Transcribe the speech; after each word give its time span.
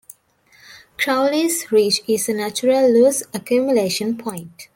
Crowley's 0.97 1.71
Ridge 1.71 2.01
is 2.07 2.27
a 2.27 2.33
natural 2.33 2.91
loess 2.91 3.21
accumulation 3.35 4.17
point. 4.17 4.67